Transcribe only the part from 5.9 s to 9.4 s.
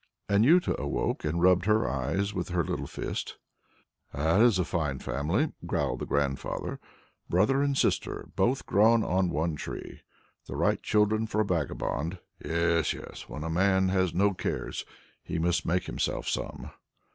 the grandfather. "Brother and sister both grown on